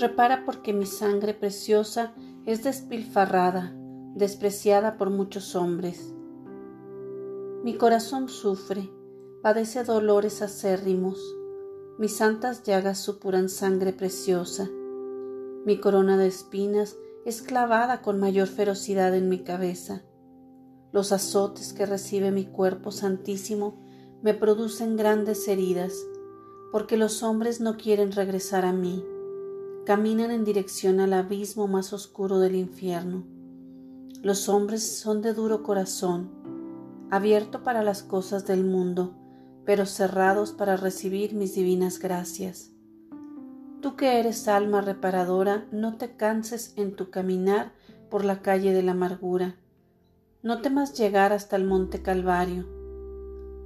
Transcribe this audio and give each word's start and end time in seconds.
Repara 0.00 0.44
porque 0.44 0.72
mi 0.72 0.86
sangre 0.86 1.34
preciosa 1.34 2.14
es 2.46 2.64
despilfarrada, 2.64 3.72
despreciada 4.14 4.96
por 4.96 5.10
muchos 5.10 5.54
hombres. 5.54 6.12
Mi 7.62 7.76
corazón 7.76 8.28
sufre, 8.28 8.90
padece 9.40 9.84
dolores 9.84 10.42
acérrimos, 10.42 11.20
mis 11.96 12.16
santas 12.16 12.64
llagas 12.64 12.98
supuran 12.98 13.48
sangre 13.48 13.92
preciosa, 13.92 14.68
mi 15.64 15.78
corona 15.78 16.16
de 16.16 16.26
espinas 16.26 16.96
es 17.24 17.40
clavada 17.40 18.02
con 18.02 18.18
mayor 18.18 18.48
ferocidad 18.48 19.14
en 19.14 19.28
mi 19.28 19.44
cabeza. 19.44 20.02
Los 20.92 21.12
azotes 21.12 21.72
que 21.72 21.86
recibe 21.86 22.32
mi 22.32 22.46
cuerpo 22.46 22.90
santísimo 22.90 23.80
me 24.22 24.34
producen 24.34 24.96
grandes 24.96 25.46
heridas, 25.46 25.94
porque 26.72 26.96
los 26.96 27.22
hombres 27.22 27.60
no 27.60 27.76
quieren 27.76 28.10
regresar 28.12 28.64
a 28.64 28.72
mí, 28.72 29.04
caminan 29.84 30.30
en 30.30 30.44
dirección 30.44 30.98
al 31.00 31.12
abismo 31.12 31.68
más 31.68 31.92
oscuro 31.92 32.38
del 32.38 32.54
infierno. 32.54 33.24
Los 34.22 34.48
hombres 34.48 34.98
son 34.98 35.20
de 35.20 35.34
duro 35.34 35.62
corazón, 35.62 36.30
abierto 37.10 37.62
para 37.62 37.82
las 37.82 38.02
cosas 38.02 38.46
del 38.46 38.64
mundo, 38.64 39.14
pero 39.66 39.84
cerrados 39.84 40.52
para 40.52 40.76
recibir 40.76 41.34
mis 41.34 41.54
divinas 41.54 41.98
gracias. 41.98 42.70
Tú 43.82 43.96
que 43.96 44.18
eres 44.18 44.48
alma 44.48 44.80
reparadora, 44.80 45.66
no 45.70 45.98
te 45.98 46.16
canses 46.16 46.72
en 46.76 46.96
tu 46.96 47.10
caminar 47.10 47.72
por 48.10 48.24
la 48.24 48.40
calle 48.40 48.72
de 48.72 48.82
la 48.82 48.92
amargura. 48.92 49.56
No 50.42 50.62
temas 50.62 50.94
llegar 50.94 51.34
hasta 51.34 51.56
el 51.56 51.64
monte 51.64 52.00
Calvario. 52.00 52.66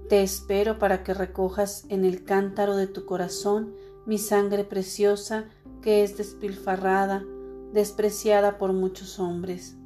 Te 0.09 0.23
espero 0.23 0.81
para 0.81 1.05
que 1.05 1.15
recojas 1.15 1.85
en 1.89 2.05
el 2.05 2.25
cántaro 2.25 2.75
de 2.75 2.89
tu 2.89 3.05
corazón 3.05 3.75
mi 4.07 4.17
sangre 4.19 4.65
preciosa 4.65 5.45
que 5.81 6.03
es 6.03 6.17
despilfarrada, 6.17 7.25
despreciada 7.73 8.59
por 8.59 8.73
muchos 8.73 9.19
hombres. 9.19 9.77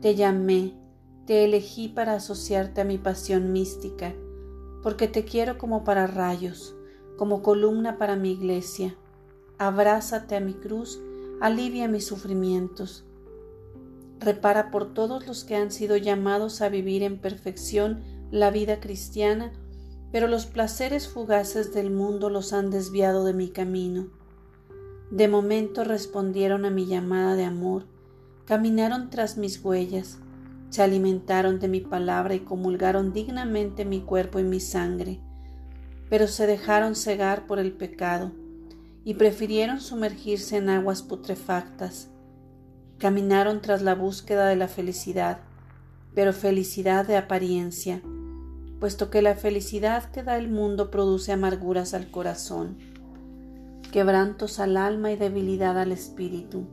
Te 0.00 0.14
llamé, 0.14 0.74
te 1.26 1.44
elegí 1.44 1.88
para 1.88 2.14
asociarte 2.14 2.80
a 2.80 2.84
mi 2.84 2.98
pasión 2.98 3.52
mística, 3.52 4.14
porque 4.82 5.08
te 5.08 5.24
quiero 5.24 5.58
como 5.58 5.84
para 5.84 6.06
rayos, 6.06 6.76
como 7.16 7.42
columna 7.42 7.96
para 7.98 8.16
mi 8.16 8.32
iglesia 8.32 8.96
abrázate 9.58 10.36
a 10.36 10.40
mi 10.40 10.54
cruz, 10.54 11.00
alivia 11.40 11.88
mis 11.88 12.06
sufrimientos. 12.06 13.04
Repara 14.20 14.70
por 14.70 14.94
todos 14.94 15.26
los 15.26 15.44
que 15.44 15.56
han 15.56 15.70
sido 15.70 15.96
llamados 15.96 16.60
a 16.60 16.68
vivir 16.68 17.02
en 17.02 17.18
perfección 17.18 18.02
la 18.30 18.50
vida 18.50 18.80
cristiana, 18.80 19.52
pero 20.10 20.28
los 20.28 20.46
placeres 20.46 21.08
fugaces 21.08 21.74
del 21.74 21.90
mundo 21.90 22.30
los 22.30 22.52
han 22.52 22.70
desviado 22.70 23.24
de 23.24 23.34
mi 23.34 23.48
camino. 23.48 24.10
De 25.10 25.28
momento 25.28 25.84
respondieron 25.84 26.64
a 26.64 26.70
mi 26.70 26.86
llamada 26.86 27.36
de 27.36 27.44
amor, 27.44 27.86
caminaron 28.46 29.10
tras 29.10 29.36
mis 29.36 29.62
huellas, 29.64 30.18
se 30.70 30.82
alimentaron 30.82 31.60
de 31.60 31.68
mi 31.68 31.80
palabra 31.80 32.34
y 32.34 32.40
comulgaron 32.40 33.12
dignamente 33.12 33.84
mi 33.84 34.00
cuerpo 34.00 34.40
y 34.40 34.44
mi 34.44 34.60
sangre, 34.60 35.20
pero 36.08 36.26
se 36.26 36.46
dejaron 36.46 36.96
cegar 36.96 37.46
por 37.46 37.58
el 37.58 37.72
pecado 37.72 38.32
y 39.04 39.14
prefirieron 39.14 39.80
sumergirse 39.80 40.56
en 40.56 40.70
aguas 40.70 41.02
putrefactas. 41.02 42.08
Caminaron 42.98 43.60
tras 43.60 43.82
la 43.82 43.94
búsqueda 43.94 44.48
de 44.48 44.56
la 44.56 44.66
felicidad, 44.66 45.40
pero 46.14 46.32
felicidad 46.32 47.06
de 47.06 47.16
apariencia, 47.16 48.02
puesto 48.80 49.10
que 49.10 49.22
la 49.22 49.34
felicidad 49.34 50.10
que 50.10 50.22
da 50.22 50.38
el 50.38 50.48
mundo 50.48 50.90
produce 50.90 51.32
amarguras 51.32 51.94
al 51.94 52.10
corazón, 52.10 52.78
quebrantos 53.94 54.58
al 54.58 54.76
alma 54.76 55.12
y 55.12 55.16
debilidad 55.16 55.78
al 55.78 55.92
espíritu. 55.92 56.66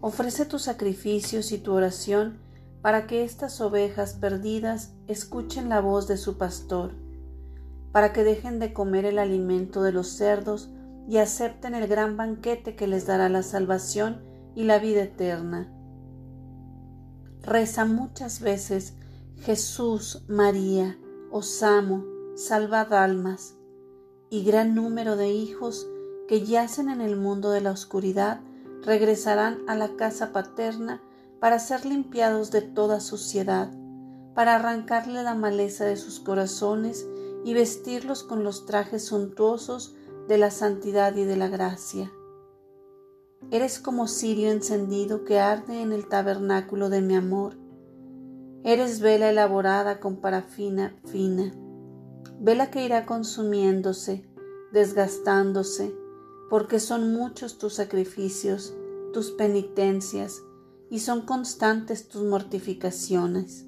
Ofrece 0.00 0.44
tus 0.44 0.62
sacrificios 0.62 1.50
y 1.50 1.58
tu 1.58 1.72
oración 1.72 2.38
para 2.82 3.08
que 3.08 3.24
estas 3.24 3.60
ovejas 3.60 4.12
perdidas 4.12 4.92
escuchen 5.08 5.68
la 5.68 5.80
voz 5.80 6.06
de 6.06 6.16
su 6.16 6.38
pastor, 6.38 6.94
para 7.90 8.12
que 8.12 8.22
dejen 8.22 8.60
de 8.60 8.72
comer 8.72 9.06
el 9.06 9.18
alimento 9.18 9.82
de 9.82 9.90
los 9.90 10.06
cerdos 10.06 10.70
y 11.08 11.16
acepten 11.16 11.74
el 11.74 11.88
gran 11.88 12.16
banquete 12.16 12.76
que 12.76 12.86
les 12.86 13.04
dará 13.04 13.28
la 13.28 13.42
salvación 13.42 14.22
y 14.54 14.62
la 14.62 14.78
vida 14.78 15.02
eterna. 15.02 15.68
Reza 17.42 17.86
muchas 17.86 18.38
veces, 18.38 18.94
Jesús, 19.38 20.24
María, 20.28 20.96
os 21.32 21.60
amo, 21.64 22.04
salvad 22.36 22.92
almas, 22.92 23.57
y 24.30 24.44
gran 24.44 24.74
número 24.74 25.16
de 25.16 25.30
hijos 25.30 25.88
que 26.26 26.44
yacen 26.44 26.88
en 26.90 27.00
el 27.00 27.16
mundo 27.16 27.50
de 27.50 27.60
la 27.60 27.70
oscuridad 27.70 28.40
regresarán 28.82 29.58
a 29.66 29.74
la 29.74 29.96
casa 29.96 30.32
paterna 30.32 31.02
para 31.40 31.58
ser 31.58 31.86
limpiados 31.86 32.50
de 32.50 32.62
toda 32.62 33.00
suciedad, 33.00 33.70
para 34.34 34.56
arrancarle 34.56 35.22
la 35.22 35.34
maleza 35.34 35.84
de 35.84 35.96
sus 35.96 36.20
corazones 36.20 37.06
y 37.44 37.54
vestirlos 37.54 38.22
con 38.22 38.44
los 38.44 38.66
trajes 38.66 39.06
suntuosos 39.06 39.94
de 40.28 40.38
la 40.38 40.50
santidad 40.50 41.16
y 41.16 41.24
de 41.24 41.36
la 41.36 41.48
gracia. 41.48 42.12
Eres 43.50 43.78
como 43.78 44.08
cirio 44.08 44.50
encendido 44.50 45.24
que 45.24 45.38
arde 45.38 45.80
en 45.80 45.92
el 45.92 46.06
tabernáculo 46.08 46.90
de 46.90 47.00
mi 47.00 47.16
amor. 47.16 47.56
Eres 48.64 49.00
vela 49.00 49.30
elaborada 49.30 50.00
con 50.00 50.16
parafina 50.16 50.94
fina, 51.06 51.52
vela 52.40 52.70
que 52.70 52.84
irá 52.84 53.06
consumiéndose, 53.06 54.28
desgastándose, 54.72 55.94
porque 56.50 56.80
son 56.80 57.12
muchos 57.12 57.58
tus 57.58 57.74
sacrificios, 57.74 58.74
tus 59.12 59.30
penitencias, 59.30 60.42
y 60.90 61.00
son 61.00 61.22
constantes 61.22 62.08
tus 62.08 62.22
mortificaciones. 62.22 63.66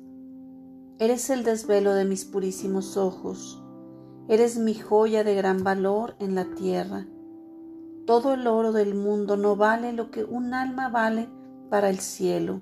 Eres 0.99 1.31
el 1.31 1.45
desvelo 1.45 1.93
de 1.95 2.05
mis 2.05 2.25
purísimos 2.25 2.97
ojos, 2.97 3.63
Eres 4.31 4.59
mi 4.59 4.75
joya 4.75 5.25
de 5.25 5.35
gran 5.35 5.65
valor 5.65 6.15
en 6.21 6.37
la 6.37 6.45
tierra. 6.55 7.09
Todo 8.07 8.35
el 8.35 8.47
oro 8.47 8.71
del 8.71 8.95
mundo 8.95 9.37
no 9.37 9.57
vale 9.57 9.93
lo 9.93 10.13
que 10.13 10.23
un 10.23 10.55
alma 10.55 10.89
vale 10.89 11.29
para 11.69 11.91
el 11.91 11.99
cielo. 11.99 12.61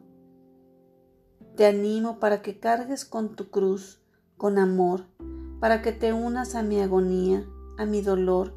Te 1.56 1.66
animo 1.66 2.20
para 2.20 2.40
que 2.40 2.58
cargues 2.58 3.04
con 3.04 3.36
tu 3.36 3.50
cruz, 3.50 4.00
con 4.38 4.56
amor, 4.56 5.04
para 5.60 5.82
que 5.82 5.92
te 5.92 6.12
unas 6.12 6.54
a 6.54 6.62
mi 6.62 6.80
agonía, 6.80 7.46
a 7.76 7.86
mi 7.86 8.00
dolor, 8.02 8.54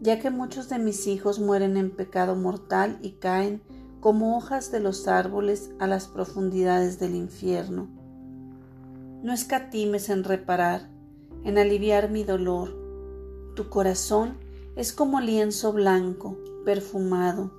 ya 0.00 0.18
que 0.18 0.30
muchos 0.30 0.68
de 0.68 0.78
mis 0.78 1.06
hijos 1.06 1.38
mueren 1.38 1.76
en 1.76 1.90
pecado 1.90 2.36
mortal 2.36 2.98
y 3.02 3.12
caen 3.12 3.62
como 4.00 4.36
hojas 4.36 4.70
de 4.70 4.80
los 4.80 5.08
árboles 5.08 5.70
a 5.78 5.86
las 5.86 6.08
profundidades 6.08 6.98
del 6.98 7.14
infierno. 7.14 7.88
No 9.22 9.32
escatimes 9.32 10.10
en 10.10 10.24
reparar, 10.24 10.90
en 11.44 11.56
aliviar 11.56 12.10
mi 12.10 12.24
dolor. 12.24 12.76
Tu 13.54 13.70
corazón 13.70 14.36
es 14.76 14.92
como 14.92 15.20
lienzo 15.20 15.72
blanco, 15.72 16.36
perfumado, 16.66 17.50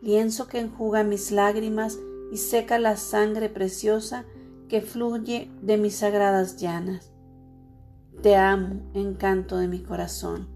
lienzo 0.00 0.46
que 0.46 0.60
enjuga 0.60 1.02
mis 1.02 1.32
lágrimas 1.32 1.98
y 2.30 2.36
seca 2.36 2.78
la 2.78 2.96
sangre 2.96 3.48
preciosa 3.48 4.24
que 4.68 4.82
fluye 4.82 5.50
de 5.62 5.78
mis 5.78 5.96
sagradas 5.96 6.56
llanas. 6.58 7.15
Te 8.22 8.34
amo, 8.34 8.90
encanto 8.94 9.58
de 9.58 9.68
mi 9.68 9.80
corazón. 9.80 10.55